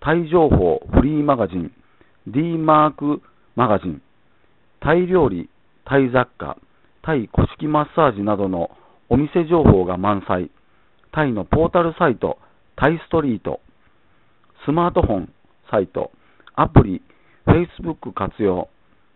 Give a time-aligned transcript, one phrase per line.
[0.00, 1.72] タイ情報フリーマガジン
[2.26, 3.22] D マーク
[3.54, 4.02] マガジン
[4.80, 5.48] タイ料理、
[5.84, 6.58] タイ雑貨、
[7.02, 8.70] タイ古式マッサージなどの
[9.08, 10.50] お店情報が満載、
[11.12, 12.38] タイのポータルサイト、
[12.76, 13.60] タイストリート、
[14.64, 15.32] スマートフォン
[15.70, 16.12] サイト、
[16.54, 17.02] アプリ、
[17.46, 18.68] Facebook 活用、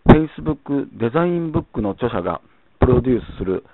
[0.06, 2.40] Facebook デザインブックの著者が
[2.80, 3.64] プロデュースする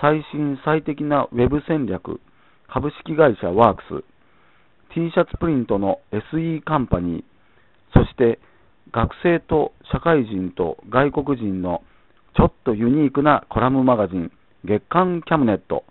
[0.00, 2.20] 最新最適なウェブ戦略、
[2.68, 4.04] 株式会社ワークス、
[4.94, 7.24] T シャツプリントの SE カンパニー、
[7.92, 8.38] そして
[8.92, 11.82] 学生と社会人と外国人の
[12.36, 14.30] ちょっとユニークなコラムマガジン
[14.64, 15.84] 月刊キャムネット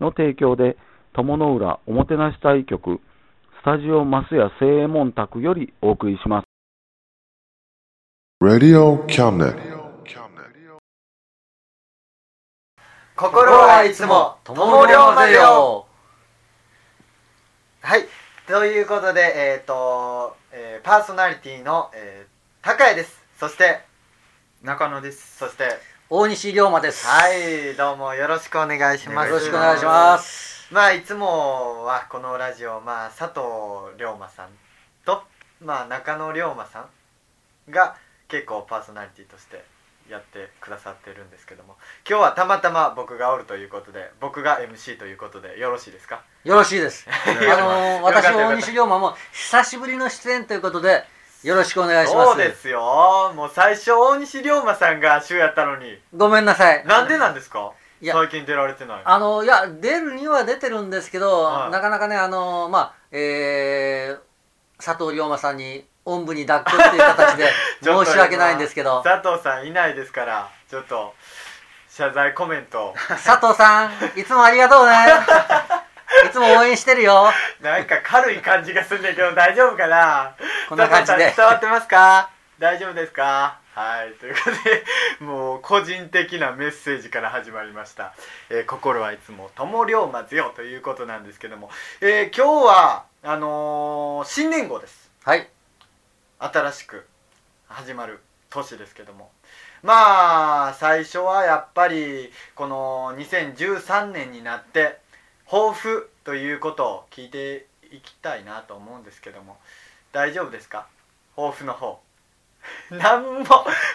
[0.00, 0.76] の提供で
[1.12, 3.00] 友の浦おもてなし隊局
[3.60, 6.44] スタジオマスヤ正右衛門宅よりお送りします。
[8.42, 9.78] Radio Cabinet.
[13.16, 15.86] 心はいつも友龍までよ
[17.80, 18.02] はい
[18.48, 23.80] ということでえっ、と、えーパーソナリティの、えー、高谷ですそして
[24.62, 25.36] 中野です。
[25.36, 25.68] そして
[26.08, 27.06] 大西龍馬です。
[27.06, 30.66] はいどうもよろしくお願いしますよろしくお願いします。
[30.72, 34.48] まあいつもはこのラジオまあ佐藤龍馬さん
[35.04, 35.24] と
[35.62, 36.88] まあ中野龍馬さ
[37.68, 37.96] んが
[38.28, 39.62] 結構パーソナリティとして
[40.08, 41.76] やってくださってるんですけども。
[42.08, 46.22] 今日はたまたま僕がおるということで僕が MC ということでよろしいですか？
[46.44, 47.06] よろしいです。
[47.08, 51.04] あのよかった私大西龍馬も久しぶりの出演ということで
[51.42, 52.30] よろしくお願いします。
[52.30, 53.32] そうですよ。
[53.34, 55.98] もう最初大西龍馬さんが主やったのに。
[56.16, 56.84] ごめんなさい。
[56.86, 57.72] なんでなんですか？
[58.00, 61.70] いや最近出られてないあのいや出るには出てるんですけど、はい。
[61.72, 67.52] なかなかねあのまあえー、佐藤龍馬さんにおんぶに抱っこっていう形で
[67.82, 69.02] 申し訳ないんですけど。
[69.02, 71.14] 佐藤さんいないですからちょっと
[71.90, 72.94] 謝罪コメント。
[73.08, 74.94] 佐藤さんいつもありがとうね。
[76.26, 77.30] いつも応援してるよ。
[77.60, 80.32] なんか軽い感じがするんだけど大丈夫かな？
[80.68, 81.32] こんな感じで。
[81.36, 82.30] 伝わってますか？
[82.58, 83.58] 大丈夫ですか？
[83.74, 84.84] はいということで
[85.20, 88.12] もう個人的なメッセージから始まりました
[88.50, 91.70] 「えー心はいつも友龍馬ぜよ」ということなんですけども、
[92.00, 95.08] えー今日はあのー新年号です。
[95.24, 95.48] はい
[96.38, 97.06] 新しく
[97.68, 99.30] 始まる年ですけども。
[99.82, 104.98] まあ最初はやっぱりこの2013年になって
[105.48, 109.56] 抱負ということを聞いていきたいなと思うんですけども。
[110.12, 110.86] 大丈夫ですか？
[111.36, 112.00] 抱負の方。
[112.90, 113.44] なんも。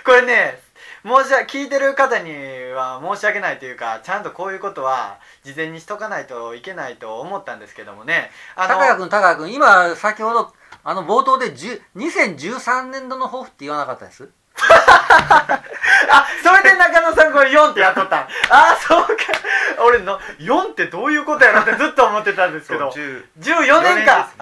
[0.06, 0.60] これね
[1.04, 2.32] 申し訳聞いてる方に
[2.74, 8.32] は申し訳ないというかちゃんとこういうことは事前にしとかないといけないと思ったんですけどもね。
[8.56, 10.54] あ高谷君高谷君今先ほど
[10.84, 14.30] あの冒頭で10 2013年度の抱負って言わなかったです？
[14.56, 18.18] あそれで中野さんこれ4ってやっとった。
[18.18, 19.14] ん あそうか。
[19.86, 22.90] 俺の4ってどういうことやろってずっと思ってたんですけど。
[22.90, 24.30] 10 14年か。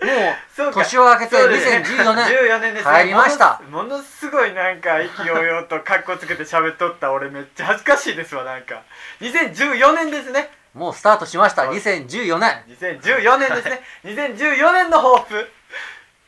[0.00, 1.84] もそう年を明けてそうですね。
[1.84, 2.92] 2014年14年ですね。
[2.92, 3.60] 入りました。
[3.70, 7.10] ものすごいなんか意気揚々とカッコつけて喋っとった。
[7.12, 8.82] 俺めっちゃ恥ずかしいですわなんか。
[9.20, 11.62] 2014年ですねもうスタートしました。
[11.62, 12.64] はい2014年。
[12.68, 13.80] 2014年ですね。
[14.04, 15.50] 2014年の抱負。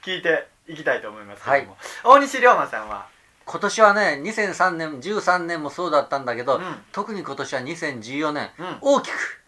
[0.02, 3.06] 聞いていきたいと思いますけども、大西龍馬さんは？
[3.44, 6.84] 今年はね2003年13年もそうだったんだけど、うん。
[6.92, 8.78] 特に今年は2014年、うん。
[8.80, 9.42] 大きく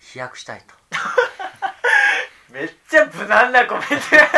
[0.00, 0.74] 飛躍したいと。
[2.50, 4.28] めっちゃ無難なコメント や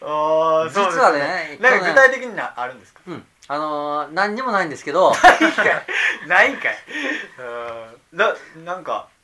[0.00, 3.00] おーそうです実はねなんか去年具体的になあるんですか？
[3.06, 3.24] うん。
[3.48, 5.12] あのー、何にもないんですけど。
[5.12, 6.28] ないんかい。
[6.28, 6.68] ないんか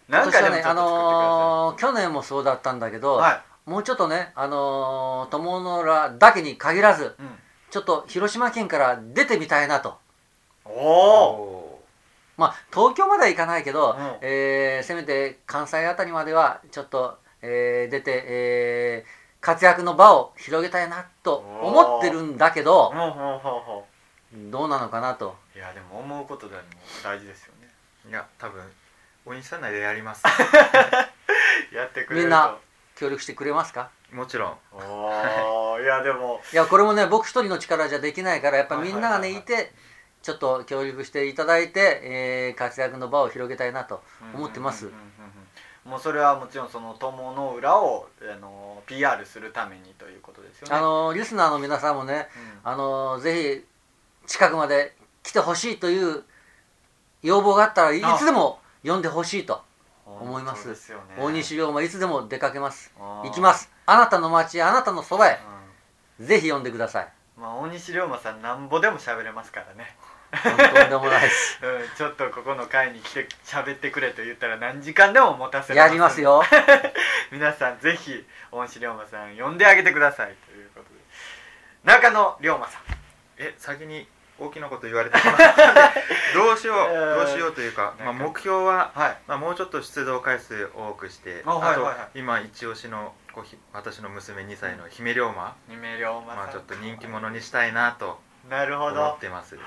[0.09, 3.71] ななんかね、あのー、去年もそうだったんだけど、はい。
[3.71, 7.39] もうちょっとね、あのー、友の浦だけに限らずうん。
[7.71, 9.98] ちょっと広島県から出てみたいなと。
[10.65, 11.83] おお
[12.37, 14.19] まあ東京までは行かないけど、うん。
[14.22, 22.95] えーせめて関西あたりまではちょっと、えー出て、えー活躍の場を広げたいなと思ってるんだけど
[24.51, 25.37] どうなのかなと。
[25.55, 26.63] ういやでも思うことでも
[27.03, 27.69] 大事ですよね。
[28.09, 28.63] いや、多分、
[29.27, 30.25] お兄さん内でやります。
[31.73, 32.23] やってくれると。
[32.23, 32.57] みんな
[32.97, 33.91] 協力してくれますか？
[34.13, 34.59] もちろん。
[35.83, 36.41] いやでも。
[36.53, 39.73] いやこれもね僕一人の力じゃできないからやっぱみんながね、はいて
[40.23, 44.03] ちょっと協力していただいて、えー活躍の場を広げたいなと
[44.35, 44.91] 思ってます、
[45.84, 50.75] もうそれはもちろんその友の浦をあの PR するためにということですよね。
[50.75, 52.28] あのリスナーの皆さんもね
[52.63, 53.65] あのぜ
[54.25, 56.25] ひ近くまで来てほしいという
[57.22, 59.63] 要望があったらいあつでも呼んでほしいと
[60.07, 60.69] うん思います。
[60.69, 60.75] ね。
[61.19, 62.92] 大西龍馬いつでも出かけます。
[62.98, 63.71] 行きます。
[63.86, 65.39] あなたの町あなたのそばへ。
[66.19, 67.13] うぜひ呼んでください。
[67.39, 69.97] んまあ大西龍馬さんなんぼでも喋れますからね
[70.42, 71.59] とんでもないです。
[71.65, 76.42] うん、ちょっとここの会に来て喋ってくれと言ったら何時間でも持たせやりますよ。
[77.31, 80.95] 皆さんぜひ大西龍馬さん呼んであげてくださいということで。
[81.84, 82.83] 中野龍馬さん。
[83.36, 84.09] え先に
[84.39, 86.03] 大きなこと言われてしまったんで
[86.34, 89.16] どうしよう、え ーどうしようというか、まあ、目標は、はい。
[89.28, 91.95] まあ、もうちょっと出動回数多くしてあはいはいはい。
[91.95, 93.15] と今一押しの
[93.72, 99.57] 私の娘2歳の姫龍馬、二名龍馬さん、まあ、ちょっと人気者にしたいなとなるほ思っどてます。
[99.57, 99.59] っ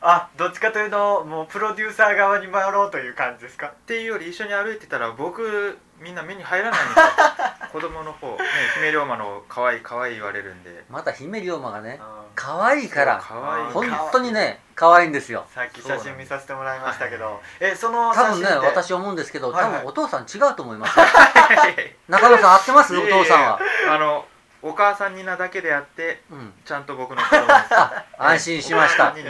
[0.00, 3.72] あどっちかというともうプロデューサー側に回ろうという感じですか？
[3.86, 7.06] ていうより一緒に歩いてたら僕みんな目に入らないんですよ。
[7.72, 8.38] 子供の方、ね、
[8.76, 10.84] 姫龍馬の可愛い可愛い言われるんで。
[10.88, 13.90] また姫龍馬がねうん可愛いからそう可愛い。
[13.90, 15.44] 本当にね可愛いんですよ。
[15.52, 18.60] さっき写真見させてもらいましたけど、えその写多分真って？
[18.60, 19.72] ね私思うんですけどはいはい。
[19.72, 21.04] 多分お父さん違うと思いますよ。
[22.08, 22.96] 中野さん合ってます？
[22.96, 23.58] お父さんは、
[23.90, 24.24] あの
[24.62, 29.10] お母さんになだけであってうん、ちゃんと僕の子供です あ安心しました。
[29.16, 29.24] に似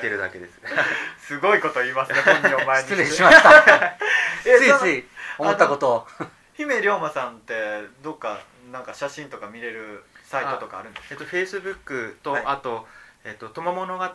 [0.00, 0.60] てるだけです。
[1.20, 2.88] すごいこと言いますね本人を前に。
[2.88, 3.96] 失礼しました。
[4.42, 5.08] ついつい
[5.38, 6.08] 思ったことを。
[6.54, 8.40] 姫龍馬さんってどっか
[8.72, 11.14] なんか写真とか見れるサイトとかあるんですか？
[11.14, 12.42] えっとフェイスブックと、はい。
[12.46, 12.86] あと
[13.24, 14.08] えっと友物語、ん。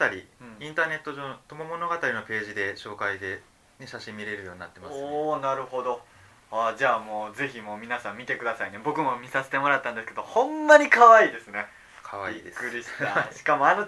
[0.59, 3.41] インターネット上の友物語のページで紹介で、
[3.79, 6.01] ね、写真見れるようになってます、ね、おおなるほど
[6.51, 8.79] あじゃあもうぜひもう皆さん見てくださいね。
[8.83, 11.67] 僕も見させてもらったんですけどほんまに可愛いですね。
[12.03, 12.61] 可愛いです。
[12.61, 13.31] びっくりした。
[13.31, 13.85] しかもあの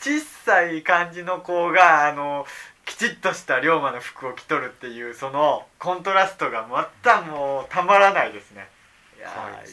[0.00, 2.44] ち小さい感じの子があの
[2.84, 8.68] きちっとした龍馬の服を着とるっていうそのコントラストがまたもうたまらないですね。
[9.16, 9.30] いや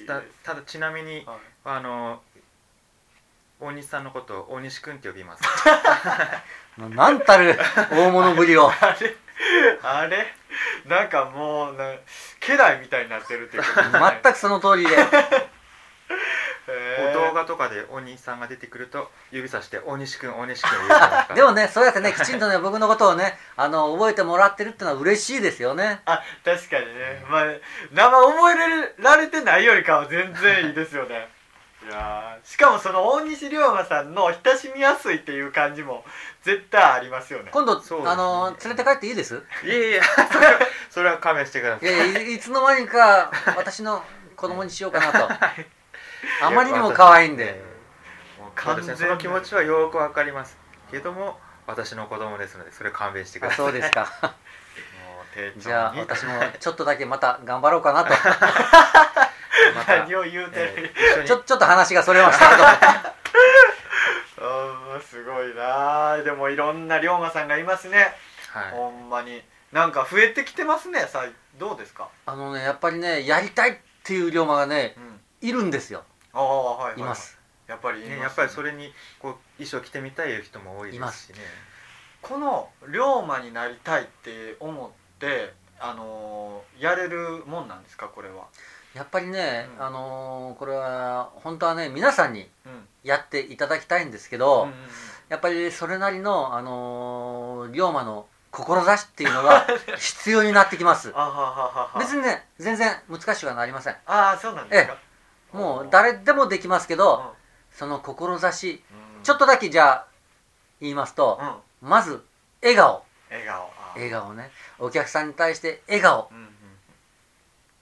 [0.07, 1.37] たただちなみにはい。
[1.65, 2.21] あの
[3.59, 5.43] 大西さんのことを大西くんって呼びます。
[6.77, 7.57] なんたる
[7.91, 8.69] 大物ぶりを。
[8.69, 9.15] あれ？
[9.83, 10.33] あれ？
[10.85, 11.93] なんかもうな
[12.39, 14.95] 家来みたいになってるっていうか、全くその通りで。
[17.13, 21.25] 動画とかで大西さんが出てくると指さして大西くん大西くん言うてますか。
[21.29, 26.01] ら でもねそうやってねきちんとね僕のことをねあの覚えてもらってるってのは嬉しいですよね。
[26.05, 27.43] あ確かにね、まあ
[27.91, 31.29] 名前覚えられてないよりかは全然いいですよね
[31.85, 36.05] いやーしかもその大西龍馬さんの親しみやすいっていう感じも
[36.41, 37.49] 絶対ありますよね。
[37.51, 37.83] 今度、ね。
[38.05, 39.43] あの連れて帰っていいです？
[39.65, 40.59] いやいやそれは
[40.89, 41.89] それは勘弁してください。
[41.89, 44.01] いやいつの間にか私の
[44.35, 45.29] 子供にしようかなと。
[46.41, 47.61] あまりにも可愛いんで。
[48.39, 50.57] もうその気持ちはよくわかります
[50.91, 53.65] けども私の子供ですのでそれ勘弁してくあださい。
[53.65, 54.07] そうですか。
[55.57, 58.13] じゃあ私もちょっとだけまた頑張ろうかなと
[59.75, 62.63] また何を言うてる、えーちょちょっと話がそれましたけど。
[65.01, 66.23] すごいなー。
[66.23, 68.13] でもいろんな龍馬さんがいますね、
[68.49, 68.71] はい。
[68.71, 69.43] ほんまに。
[69.71, 71.25] なんか増えてきてますねさ
[71.57, 72.09] どうですか？
[72.27, 75.19] あのねやっぱりねやりたいっていう龍馬がねうん。
[75.49, 76.03] いるんですよ。
[76.33, 77.03] ああはいはいい。
[77.03, 77.37] ます。
[77.67, 79.33] やっぱりいますね、やっぱりそれにこう
[79.63, 81.39] 衣装着てみたいいう人も多いですしね。
[82.21, 88.45] この龍馬になりたいって思ってあのーやれるもんなんですかこれは？
[88.93, 89.85] やっぱりね、うん。
[89.85, 92.87] あのーこれは本当はね皆さんにうん。
[93.03, 94.75] やっていただきたいんですけうど、んうん。
[95.29, 99.65] やっぱりそれなりの、あのー龍馬の志っていうのが
[99.97, 101.13] 必要になってきます。
[101.97, 103.95] 別にね全然難しくはなりません。
[104.05, 104.97] ああそうなんですか。
[105.51, 107.35] もう誰でもできますけど
[107.71, 108.83] その志
[109.23, 110.05] ちょっととだけじゃあ
[110.81, 111.39] 言いますと
[111.81, 111.89] うん。
[111.89, 112.23] まず
[112.61, 113.03] 笑顔。
[113.29, 113.73] 笑顔。
[113.95, 114.51] 笑顔ね。
[114.79, 116.29] お客さんに対して笑顔。
[116.31, 116.49] うんうん。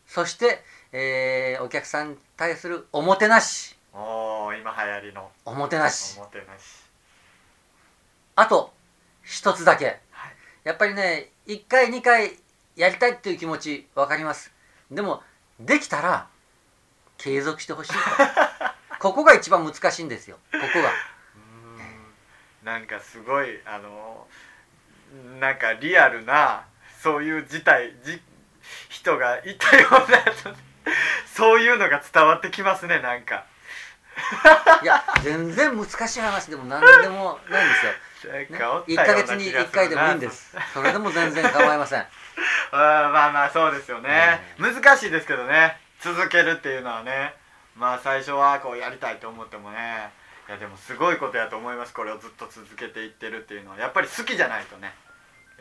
[0.08, 3.78] そして、えーお客さんに対するおもてなし。
[3.94, 5.30] おお今流行りの。
[5.46, 6.18] おもてなし。
[6.18, 6.84] おもてなし。
[8.36, 8.74] あと
[9.24, 9.98] 一つだけ、はい。
[10.64, 12.38] やっぱりね1回2回
[12.76, 14.52] やりたいっていう気持ち分かります。
[14.90, 15.22] でも
[15.60, 16.28] できたら
[17.18, 18.00] 継続してほしいと。
[19.00, 20.38] ここが一番難しいんですよ。
[20.52, 20.90] ここが。
[20.90, 22.66] うーん。
[22.66, 24.28] なんかすごいあの
[25.40, 26.66] なんかリアルな
[27.02, 28.22] そういう事態じ
[28.90, 30.62] 人がいたような
[31.34, 33.46] そういうのが伝わってきますねなんか。
[34.84, 39.70] いや全然難しい話でも何でもないんですよ、ねかおっ、た1ようなヶ月に気がするな。
[39.70, 40.58] 1回でもいいんです。
[40.74, 42.06] それでも全然構いません。
[42.72, 45.78] あーまあまあそうですよね、難しいですけどね。
[46.02, 47.34] 続けるっていうのはね。
[47.76, 50.12] まあ最初はこうやりたいと思ってもね。
[50.48, 51.94] いやでもすごいことやと思います。
[51.94, 53.78] これをずっと続けていってるっていうのは。
[53.78, 54.94] やっぱり好きじゃないとね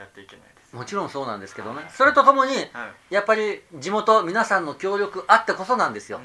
[0.00, 0.75] やっていけないです。
[0.75, 1.83] もちろんそうなんですけどね。
[1.90, 3.14] それとともにはい。
[3.14, 6.21] やっぱり地元皆さんの協力あってこそなんですよ。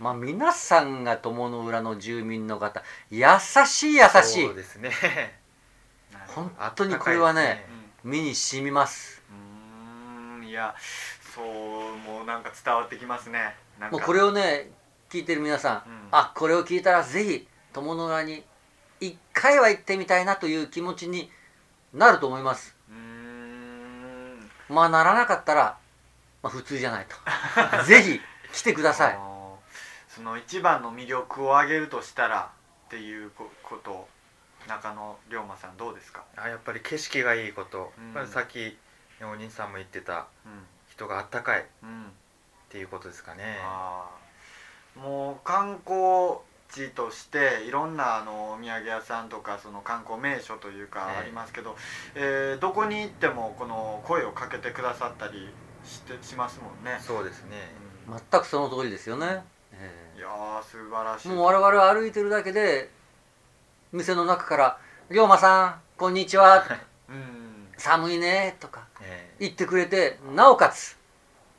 [0.00, 3.24] まあ皆さんが友の浦の住民の方優
[3.66, 4.46] しい優しい。
[4.46, 4.90] そうですね。
[6.26, 9.22] 本当にこれはねあったかいです身に染みます。
[9.30, 10.48] うーん。
[10.48, 10.74] いや
[11.34, 13.54] そうもうなんか伝わってきますね。
[13.92, 14.70] もうこれをね
[15.08, 16.08] 聞いてる皆さん、うん。
[16.10, 18.42] あこれを聞いたらぜひ友の浦に
[18.98, 21.30] 一回は行ってみたいなという気持ちに
[21.94, 22.76] なると思います
[24.70, 25.76] まあならなかったら、
[26.42, 27.16] まあ、普通じゃないと。
[27.84, 28.20] ぜひ
[28.52, 29.18] 来てください。
[30.08, 32.50] その一番の魅力を挙げるとしたら
[32.86, 34.08] っていうここと
[34.66, 36.24] 中野龍馬さんどうですか？
[36.36, 38.04] あやっぱり景色がいいこと、うん。
[38.06, 40.66] やっぱりさっきねお兄さんも言ってたうん。
[40.90, 42.12] 人があったかいっうん。
[42.68, 43.58] ていうことですかね。
[44.96, 46.38] もう観光
[46.72, 51.76] 地としていろんなあのお土産屋さんとかその観光名所というかええありますけど、
[52.14, 55.48] えーどこに行ってもこの声をかけてくださったり
[55.84, 57.56] してしますもんね、そうですね。
[58.08, 61.28] う全くその通りですよね、えんいやー素晴らしい。
[61.28, 62.90] えもう我々は歩いてるだけで
[63.92, 64.78] 店の中から
[65.10, 66.64] 「龍馬さんこんにちは。
[67.08, 67.50] うん。
[67.76, 69.34] 寒いね」とかえ。
[69.40, 70.96] 言ってくれてなおかつ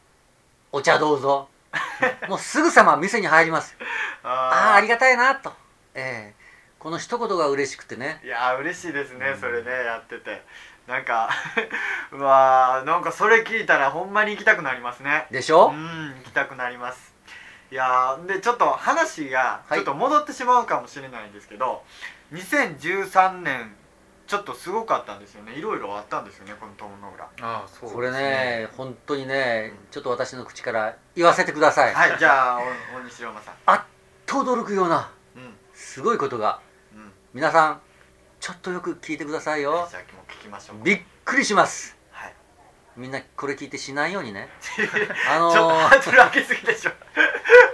[0.72, 1.50] 「お茶どうぞ」
[2.28, 3.78] もうすぐさま店に入ります
[4.24, 5.54] あああありがたいなと、
[5.94, 6.42] ええ。
[6.80, 8.20] この一言が嬉しくてね。
[8.24, 9.40] いやー嬉しいですね、うん。
[9.40, 10.44] それねやってて。
[10.88, 11.30] なんか
[12.12, 15.28] うわーなんかそれ聞いたらほんまに行きたくなりますね。
[15.30, 17.14] でしょ、うん行きたくなります。
[17.72, 19.78] いやーでちょっと話がはい。
[19.78, 21.84] ちょっと戻ってしまうかもしれないんですけど、
[22.34, 23.76] 2013年
[24.32, 25.52] ちょっとすごかったんですよね。
[25.56, 32.62] いろいろあったんですよねこの友の浦ああそうですこれね本当にねちょっと私の口から言わせてください、はいじゃあお
[33.02, 33.56] 大西龍馬さん。
[33.66, 33.84] あっ
[34.26, 35.54] と驚くようなうん。
[35.74, 36.62] すごいことが。
[36.96, 37.12] うん。
[37.34, 37.82] 皆さん
[38.40, 39.86] ちょっとよく聞いてくださいよ。
[39.92, 40.78] じゃあもう聞きましょう。
[40.82, 41.98] びっくりします。
[42.12, 42.34] はい。
[42.96, 44.48] みんなこれ聞いてしないようにね。
[45.30, 46.92] あちょっのとハードル上げすぎでしょ。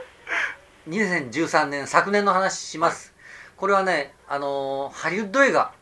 [0.90, 3.14] 2013年昨年の話します、
[3.58, 5.77] これはねあのーハリウッド映画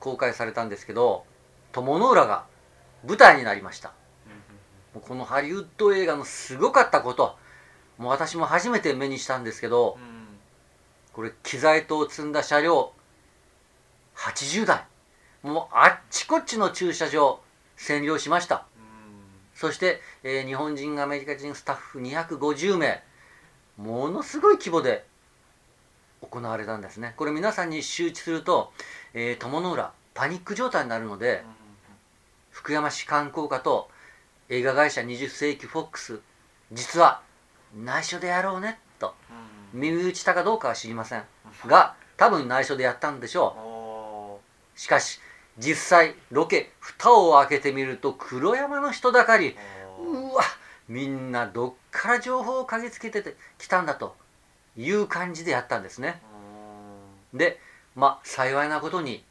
[0.00, 1.24] 公開されたんですけど
[1.72, 2.46] 友の浦が
[3.06, 3.92] 舞台になりました。
[4.94, 7.36] もうこのハリウッド映画のすごかったこと
[7.96, 9.96] もう私も初めて目にしたんですけど
[11.12, 12.92] これ機材等を積んだ車両
[14.16, 14.84] 80台。
[15.42, 17.40] もうあっちこっちの駐車場
[17.78, 18.66] 占領しました。
[19.54, 23.02] そして、えー日本人アメリカ人スタッフ250名。
[23.76, 25.06] ものすごい規模で
[26.22, 27.14] 行われたんですね。
[27.16, 28.72] これ皆さんに周知すると、
[29.14, 31.42] えー友の浦パニック状態になるので
[32.50, 33.88] 福山市観光課と
[34.48, 36.20] 映画会社20世紀フォックス
[36.72, 37.22] 実は
[37.74, 39.90] 内緒でやろうねとうんうん。
[39.92, 41.24] 耳打ちしたかどうかは知りません。
[41.66, 44.40] が多分内緒でやったんでしょお
[44.76, 45.20] うしかし
[45.58, 49.56] 実際ロケ蓋を開けてみると黒山の人だかり
[49.98, 50.42] うわ
[50.88, 54.16] みんなどっから情報を嗅ぎつけててきたんだと
[54.76, 56.20] いう感じでやったんですね。
[57.34, 57.60] で
[57.94, 59.24] まあ幸いなことに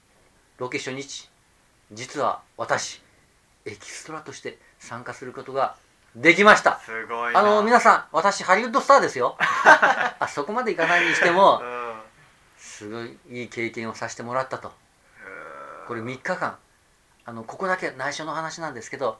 [0.58, 1.30] ロケ初日
[1.92, 3.02] 実は私
[3.66, 5.76] エキストラとして参加することが
[6.16, 6.80] できました。
[6.80, 7.40] すごいな。
[7.40, 9.38] あの皆さん私ハリウッドスターですよ。
[9.40, 12.02] あそこまでいかないにしてもうん。
[12.58, 14.72] すごいいい経験をさせてもらったと。
[15.88, 16.58] これ3日間。
[17.26, 19.20] あのここだけ内緒の話なんですけど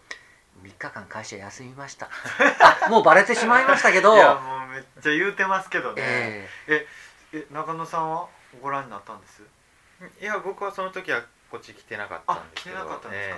[0.64, 2.10] 3日間会社休みました。
[2.86, 4.16] あもうバレてしまいましたけど。
[4.16, 5.96] いやもうめっちゃ言うてますけどね、
[6.68, 6.88] え
[7.34, 7.46] え。
[7.52, 8.28] 中野さんは
[8.62, 9.42] ご覧になったんです？
[10.22, 12.78] いや僕はその時はこっち来てなかったんですけど。
[12.80, 13.36] あ来てなかったんですか？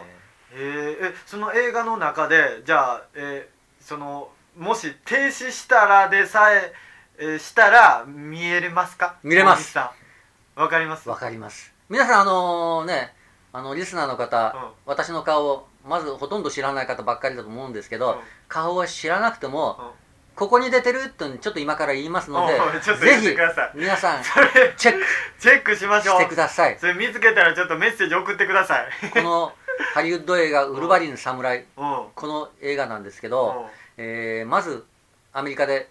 [0.53, 1.05] ええ。
[1.05, 1.15] ーえ。
[1.25, 6.73] その映画の中でじゃあ、えーそのもし停止したらでさえ
[7.17, 9.15] えーしたら見えれますか？
[9.23, 9.77] 見れます。
[9.77, 11.09] わかります？
[11.09, 11.73] わかります。
[11.89, 13.15] 皆さんあのね
[13.53, 14.71] あのリスナーの方、うん。
[14.85, 18.19] 私の顔をまずほとんど知らない方ばっかりだと思うんですけど、うん。
[18.47, 19.89] 顔は知らなくても、うん。
[20.35, 23.71] ここに出てるってちょっと今から言いますのでおい ちょっと言ってぜひください。
[23.75, 25.05] 皆さんそれチェック。
[25.39, 26.21] チェックしましょう。
[26.21, 26.77] してください。
[26.79, 29.09] それ見つけたらちょっとメッセージ送ってください。
[29.11, 29.53] この
[29.93, 32.07] ハリウッド映画「ウルヴァリン侍」うん。
[32.15, 33.31] この映画なんですけうん。
[33.31, 34.85] ど、えーまず
[35.33, 35.89] アメリカで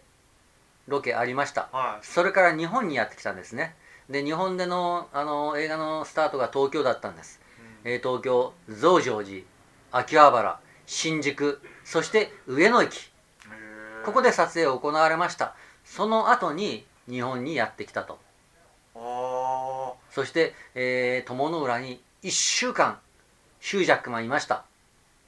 [0.88, 1.68] ロケありました。
[1.72, 2.06] はい。
[2.06, 3.76] それから日本にやってきたんですね。
[4.08, 7.40] で日本でのあの映画のスタートが東京だったんです、
[7.84, 9.44] えー東京増上寺
[9.92, 13.10] 秋葉原新宿そして上野駅。
[14.04, 15.54] ここで撮影を行われました。
[15.84, 18.18] その後に日本にやってきたと。
[18.94, 22.98] おそして、えー友の浦に1週間
[23.58, 24.64] ヒュージャックマンいました。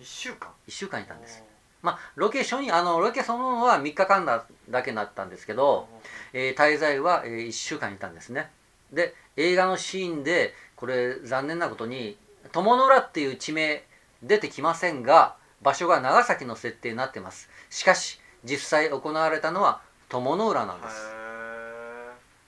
[0.00, 1.42] ー1週間？1週間いたんです。
[1.82, 5.88] まあロケ初日あのロケそのものは3日間だだけになったんですけど、
[6.32, 8.48] えー滞在は、え1週間いたんですね。
[8.92, 12.16] で映画のシーンでこれ残念なことに
[12.52, 13.82] 友の浦っていう地名
[14.22, 17.48] 出てきませんが場所が長崎の設定になってます。
[17.70, 20.96] しかし実際行われたのは友の浦なんです。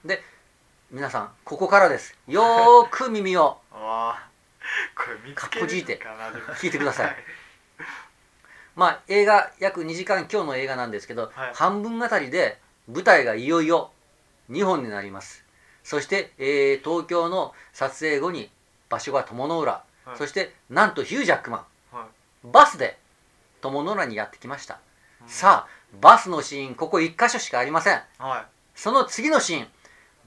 [0.09, 0.21] へ
[0.91, 2.17] 皆さんここからです。
[2.27, 4.35] よーく耳をー あー。
[4.95, 6.53] これ見つけるのかなでも。
[6.55, 7.15] 聞いてください。
[8.75, 11.53] まあ映画約2時間今日の映画なんですけど、はい。
[11.53, 13.91] 半分あたりで舞台がいよいよ
[14.49, 15.43] 2本になります。
[15.83, 18.51] そして、えー東京の撮影後に
[18.89, 20.17] 場所が友の浦、はい。
[20.17, 21.97] そしてなんとヒュージャックマン。
[21.97, 22.07] は
[22.43, 22.97] バスで
[23.61, 24.79] 友の浦にやってきました、
[25.27, 27.93] さあバスのシーンここ1箇所しかありません。
[27.95, 28.01] い。
[28.19, 28.45] は
[28.75, 29.67] その次のシーン。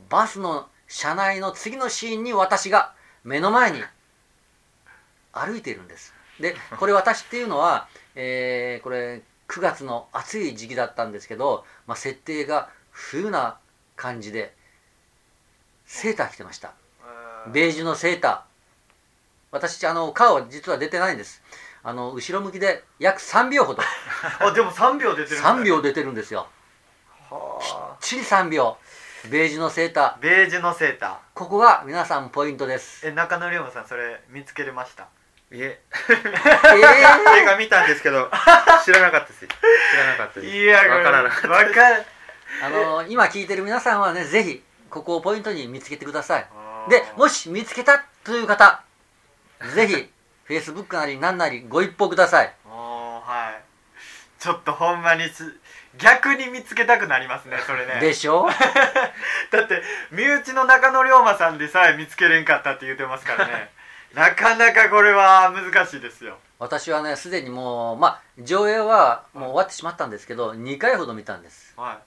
[0.09, 2.95] バスの車内の次のシーンに私が
[3.25, 3.83] 目の前に
[5.33, 6.15] 歩いているんです。
[6.41, 13.59] で これ私っていうのは、えーこれ9月の暑い時期だったんですけど、まあ、設定が冬な
[13.97, 14.55] 感じで
[15.87, 16.75] セーター着てました。
[17.47, 18.48] ベージュのセーター
[19.51, 21.43] 私あの顔は実は出てないんです。
[21.83, 23.83] あの後ろ向きで約3秒ほど。
[24.41, 25.51] あでも3秒出てるんだ。
[25.55, 26.47] 3秒出てるんですよ。
[27.31, 27.97] はあ。
[28.01, 28.77] ちり3秒。
[29.27, 30.19] ベージュのセーター。
[30.21, 31.17] ベージュのセーター。
[31.35, 33.07] ここが皆さんポイントです。
[33.07, 35.05] え中野龍馬さんそれ見つけれました？
[35.51, 35.81] いえ。
[36.09, 36.13] え
[37.41, 38.31] 映画見たんですけど
[38.85, 39.47] 知らなかったです。
[39.47, 40.47] 知らなかったです。
[40.47, 41.73] いやわからなかったわかる。
[41.73, 42.05] ー、
[42.67, 46.47] あの今聞いてる皆さんはね、ぜひここをポイントに見つけてください。
[46.89, 48.83] で、もし見つけたという方、
[49.75, 50.11] ぜひ
[50.49, 52.55] Facebook なり何なりご一報ください。
[52.67, 53.63] おーはい。
[54.41, 55.59] ちょっとほんまにす
[55.97, 58.01] 逆に見つけたくなりますねそれね。
[58.01, 58.47] でしょ？
[59.51, 63.71] だって身内の中野龍馬さんでさえ見つけれんかったって言ってますからね。
[64.15, 66.39] なかなかこれは難しいですよ。
[66.59, 71.75] 私はね、すでにもう、まあ、上映はもう終わってしまったんですけど、2回ほど見たんです。
[71.77, 71.99] はい。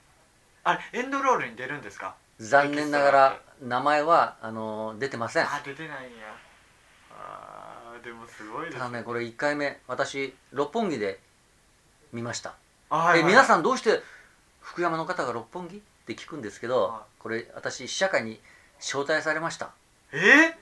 [0.63, 2.15] あれエンドロールに出るんですか？
[2.39, 5.45] 残念ながら名前はあの出てません。
[5.45, 6.25] あ出てないんや
[8.03, 11.19] でもすごいですただね、これ1回目、私、六本木で
[12.11, 12.55] 見ました。
[12.89, 14.01] あはい皆さんどうして
[14.59, 18.39] 福山の方が六本木って聞くんですけど、はこれ私試写会に
[18.79, 19.71] 招待されました。
[20.11, 20.53] え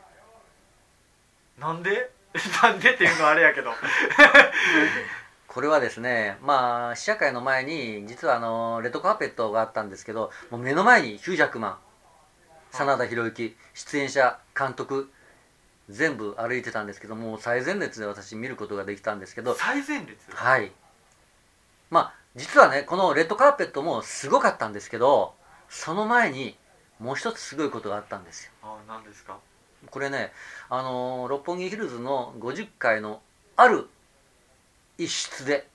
[1.59, 2.11] なんで？
[2.61, 3.73] なんでっていうのはあれやけど。
[5.47, 11.77] これはですねまあ試写会の前に実はあのレッドカーペットがあったんですけどもう目の前にヒュージャックマン
[12.71, 15.11] 真田広之出演者監督
[15.89, 20.17] 全部歩いてたんですけどもう最前列で私見ることができたんですけど最前列？
[20.31, 20.71] はい。
[21.89, 25.33] まあ実はねこのレッドカーペットもすごかったんですけど
[25.67, 26.55] その前に
[26.99, 28.51] もう一つすごいことがあったんですよ。
[28.61, 29.37] あ何ですか？
[29.89, 30.31] これね
[30.69, 33.21] あのー六本木ヒルズの50階の
[33.55, 33.87] ある
[34.97, 35.67] 一室で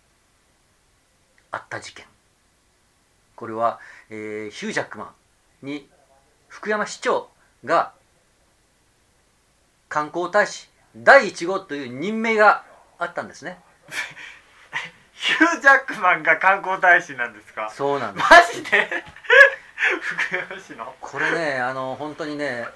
[1.50, 2.05] あった事件。
[3.35, 5.12] これは、えーヒュージャックマ
[5.62, 5.88] ンに
[6.46, 7.29] 福山市長
[7.64, 7.92] が
[9.88, 12.64] 観光大使第1号という任命が
[12.99, 13.59] あったんですね。
[15.12, 17.70] ヒュージャックマンが観光大使なんですか？
[17.75, 18.27] そうなんです。
[18.31, 18.88] マジで？
[20.01, 20.94] 福山市の？
[21.01, 22.66] これねあの本当にね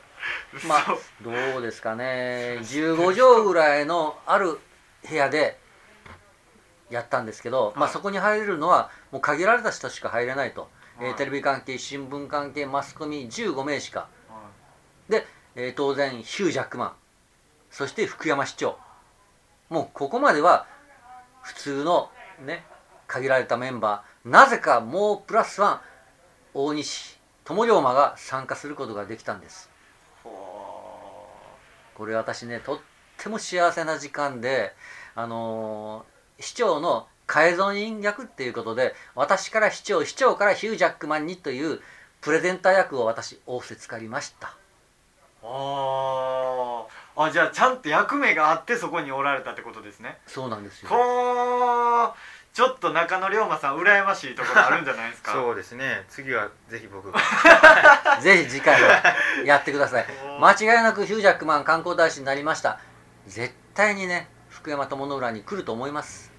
[0.54, 0.86] 嘘、まあ
[1.22, 2.58] どうですかね。
[2.60, 4.58] 15畳ぐらいのある
[5.08, 5.58] 部屋で
[6.90, 7.92] やったんですけど、まあ、はい。
[7.92, 11.14] そこに入れるのはもう限られた人しか入れないと、えーはい。
[11.16, 14.08] テレビ関係新聞関係マスコミ15名しか。
[14.28, 14.40] は
[15.08, 15.26] で、
[15.60, 16.92] えー当然ヒュージャックマン。
[17.72, 18.78] そして福山市長。
[19.68, 20.66] もうここまでは
[21.42, 22.10] 普通の
[22.46, 22.64] ね
[23.08, 24.28] 限られたメンバー。
[24.28, 25.80] なぜかもうプラスワン
[26.54, 29.68] 大西友龍馬が参加することができたんです。
[30.22, 32.78] これ私ねとっ
[33.16, 34.72] ても幸せな時間で
[35.16, 41.80] あのー市長の改造人役っていうことで私から市長市長からヒュージャックマンにという
[42.20, 44.56] プレゼンター役を私仰せつかりました
[45.42, 46.98] あー。
[47.20, 50.18] あじゃあちゃんと役目があってそこにおられたってことですね。
[50.26, 50.88] そうなんですよ。
[52.54, 55.32] ちょっと中野龍馬さん羨ましいところあるんじゃないですか。
[55.32, 56.04] そうですね。
[56.08, 57.20] 次はぜひ僕が。
[58.20, 59.02] ぜひ次回は
[59.44, 60.06] やってください。
[60.40, 62.80] 間違いなくヒュージャックマン観光大使になりました。
[63.26, 66.32] 絶対にね福山友の浦に来ると思います。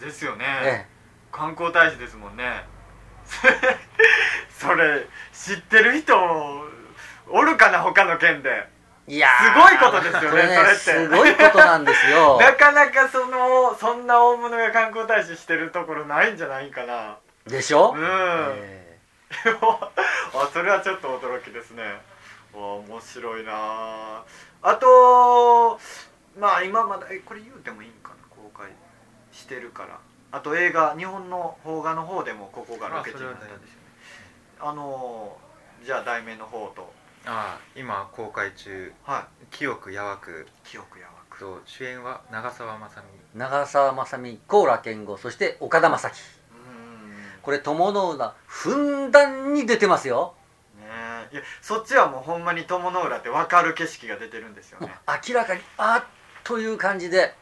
[0.00, 0.86] ですよね、え。
[1.30, 2.64] 観光大使ですもんね。
[4.50, 6.14] それ知ってる人
[7.28, 8.50] おるかな他の県で。
[8.50, 8.74] え
[9.06, 10.76] いやーすごいことですよねねそれって。
[10.76, 12.38] すごいことなんですよ。
[12.40, 17.18] なかなかそのそんな大物が観光大使してるところないんじゃないかな。
[17.46, 18.98] でしょ、うん、え。
[19.60, 22.00] あそれはちょっと驚きですね。
[22.54, 24.22] わ面白いなあ。
[24.62, 25.78] あと
[26.38, 28.70] まあ今まだえこれ言うてもいいんかな公開
[29.32, 29.98] してるから。
[30.32, 33.86] あと映画日本の邦画の方でもここがロケ地になったんですよね。
[34.60, 35.44] ああのー
[35.84, 36.92] じゃあ題名の方と
[37.26, 38.92] あ今公開中。
[39.04, 40.46] はい「清くやわく。
[40.64, 41.38] 記憶やわ」く。
[41.38, 43.38] と主演は長澤まさみ。
[43.38, 46.08] 長澤まさみ高良健吾そして岡田将生。
[46.08, 46.14] うん。
[47.42, 50.34] これ友の浦ふんだんに出てますよ。
[50.78, 50.84] ね
[51.32, 51.34] え。
[51.34, 54.96] いやそっちはもうほんまに友の浦って分かる景色が出てるんですよもうね
[55.28, 56.04] 明らかにあっ
[56.44, 57.34] という感じで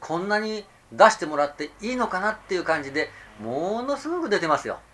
[0.00, 4.78] こんなに出してもらっていいのかなっていう感じでものすごく出てますよ。
[4.84, 4.89] うん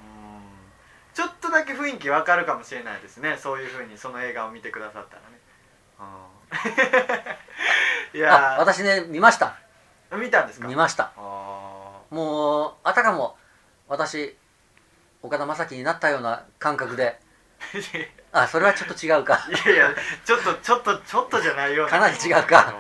[1.16, 3.38] ちょっとだけ雰囲気分かるかもしれないですね。
[3.40, 5.40] そういうふうにその映画を見てくださったらね。
[8.12, 9.56] うん いあや私ね見ました。
[10.10, 10.68] ー見たんですか？
[10.68, 11.12] 見ました。
[11.16, 13.36] あもうあたかも
[13.88, 14.36] 私
[15.22, 17.18] 岡田将生になったような感覚で。
[17.72, 19.40] ー あそれはちょっと違うか。
[19.48, 19.90] いやいや
[20.24, 22.74] ちょっとちょっとちょっとじゃないよかなり違うか。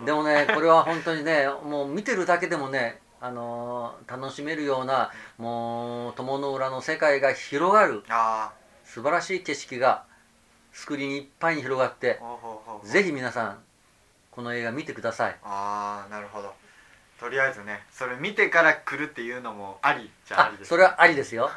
[0.00, 0.04] うん。
[0.04, 8.52] でもねこれは本当にねもう見てるだけでもねあのー楽しめるようなもう友の浦の世界が広がるあ
[8.84, 10.02] 素晴らしい景色が
[10.72, 12.20] スクリーンいっぱいに広がって
[12.84, 13.58] ぜひ皆さん
[14.32, 15.36] この映画見てください。
[15.44, 16.52] ああなるほど。
[17.20, 21.48] とりあえずねそれ見てから来るっていうのもありじゃありですそれはありですよ。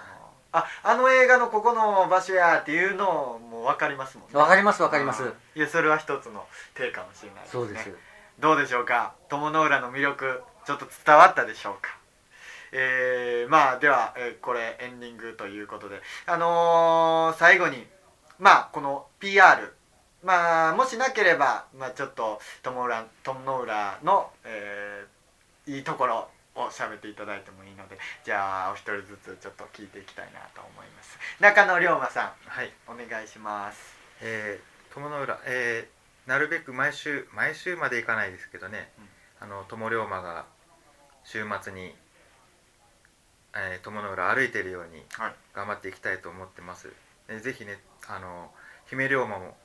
[0.52, 4.38] ああの映画のここの場所やっていうのも分かりますもんね。
[4.38, 5.24] わかりますわかります。
[5.56, 7.62] いやそれは一つの手かもしれないですね。
[7.62, 7.92] そうです。
[8.40, 9.16] どうでしょうか？
[9.30, 11.98] 友の浦の魅力ちょっと伝わったでしょうか。
[12.72, 16.02] えー、まあでは、えーこれエンディングということで。
[16.26, 17.86] あのー最後に
[18.40, 19.74] まあこの PR
[20.24, 25.16] まあもしなければ、まあ、ちょっと友浦友の浦の、えー
[25.68, 31.18] いいところを喋っていただいてもいいのでじゃあお一人ずつちょっと聞いていきたいなと思います。
[31.40, 32.68] 中野龍馬さはい。
[32.68, 33.96] んお願いします。
[34.22, 38.92] えー、友の浦えー、なるべく毎週毎週まで行かないですけどね、
[39.40, 40.46] あの友龍馬が
[41.26, 41.94] 週末に、
[43.54, 45.34] えー、友の浦歩いてるようにはい。
[45.54, 46.94] 頑張っていきたいと思ってます、
[47.28, 48.52] えーぜひねあの
[48.88, 49.58] 姫龍馬も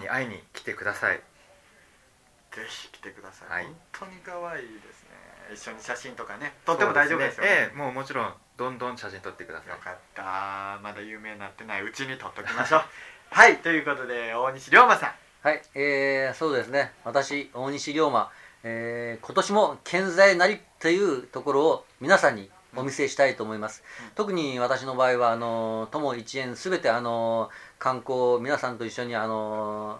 [0.00, 3.64] に会いに来てください、ぜひ来てください、はい。
[3.64, 5.16] 本当に可愛いですね。
[5.54, 7.50] 一緒に写真とかね撮っても大丈夫ですよね。
[7.50, 9.68] ええもうもちろんどんどん写真撮ってください。
[9.68, 10.80] よかった。
[10.82, 11.82] まだ有名になってない。
[11.82, 12.82] うちに撮っときましょう。
[13.30, 13.58] はい。
[13.58, 15.14] ということで大西龍馬さん。
[15.46, 16.92] はい、えー、そうですね。
[17.04, 18.30] 私大西龍馬、
[18.62, 24.10] えー今年も健在なりというところを皆さんにお見せしたいと思います、うん。
[24.14, 29.98] 特に私の場合はあの友一円すべてあの観光皆さんと一緒にあの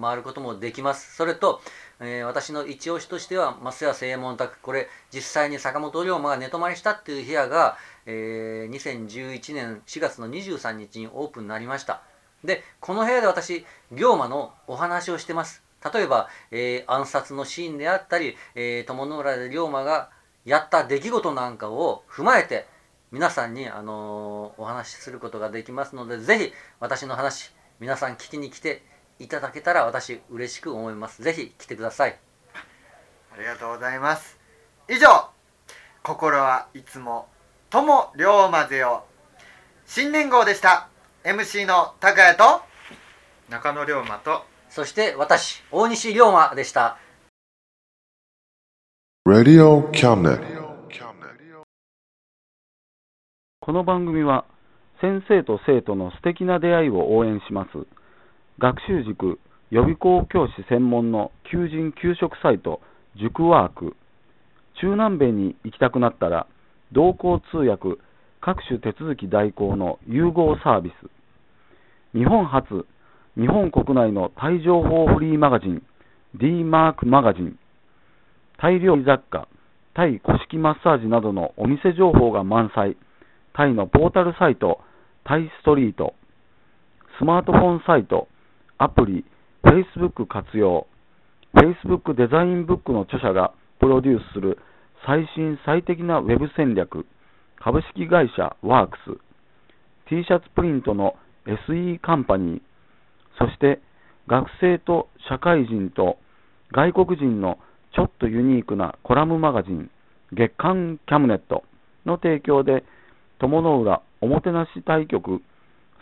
[0.00, 1.16] 回ることもできます。
[1.16, 1.60] それと、
[2.00, 4.60] えー私の一押しとしては増屋正右衛門宅。
[4.60, 12.02] これ実際に坂本龍馬が寝泊まりしたっていう部屋が、えー2011年4月の23日にオープンになりました。
[12.44, 20.10] でこの部屋で私龍馬のお話をしてます例えば、えー暗殺のシーンであったり、えー友の浦で龍馬が
[20.44, 22.66] やった出来事なんかを踏まえて
[23.12, 28.82] 皆さんに、あのーお話しすることができますのでぜひ私の話皆さん聞きに来て
[29.18, 31.22] いただけたら私嬉しく思います。
[31.22, 32.18] ぜひ来てください。
[33.34, 34.38] ありがとうございます。
[34.88, 35.30] 以上
[36.02, 37.28] 心はいつも
[37.70, 39.04] 友龍馬ぜよ。
[39.86, 40.88] 新年号でした。
[41.24, 42.62] MC の高谷と
[43.50, 44.44] 中野龍馬と
[44.76, 46.98] そして私大西龍馬でした.
[53.60, 54.44] この番組は
[55.00, 57.86] 先生と生徒の素敵な出会いを応援します。
[58.58, 62.82] 学習塾予備校教師専門の求人・給食サイト
[63.18, 63.96] 塾ワーク。
[64.82, 66.46] 中南米に行きたくなったら
[66.92, 67.98] 同行通訳
[68.42, 71.08] 各種手続き代行の融合サービス。
[72.14, 72.84] 日本初
[73.38, 75.82] 日本国内のタイ情報フリーマガジン
[76.34, 77.58] D マークマガジン
[78.58, 79.46] タイ料理雑貨
[79.94, 82.96] タイ古式マッサージなどのお店情報が満載
[83.54, 84.80] タイのポータルサイト、
[85.24, 86.14] タイストリート、
[87.18, 88.28] スマートフォンサイト、
[88.76, 89.24] アプリ、
[89.64, 90.86] Facebook 活用、
[91.54, 94.58] Facebook デザインブックの著者がプロデュースする
[95.06, 97.06] 最新最適なウェブ戦略、
[97.58, 99.18] 株式会社ワークス、
[100.10, 102.62] T シャツプリントの SE カンパニー、
[103.38, 103.80] そして
[104.28, 106.18] 学生と社会人と
[106.72, 107.58] 外国人の
[107.94, 109.90] ちょっとユニークなコラムマガジン、
[110.32, 111.62] 月刊キャムネット
[112.04, 112.84] の提供で、
[113.38, 115.42] 友の浦おもてなし対局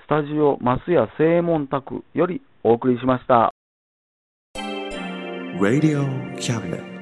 [0.05, 3.51] スタジオ増屋正門宅よりお送りしました。
[5.61, 6.05] Radio
[6.37, 6.94] Cabinet.